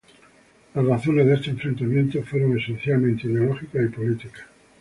Las 0.73 0.83
razones 0.83 1.27
de 1.27 1.35
este 1.35 1.51
enfrentamiento 1.51 2.23
fueron 2.23 2.57
esencialmente 2.57 3.27
ideológicas 3.27 3.85
y 3.85 3.89
políticas. 3.89 4.45